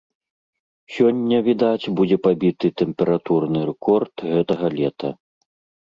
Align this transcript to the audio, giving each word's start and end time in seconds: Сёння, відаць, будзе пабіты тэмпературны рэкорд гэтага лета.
Сёння, 0.95 1.37
відаць, 1.49 1.91
будзе 2.01 2.17
пабіты 2.25 2.67
тэмпературны 2.83 3.59
рэкорд 3.71 4.29
гэтага 4.35 4.77
лета. 4.81 5.19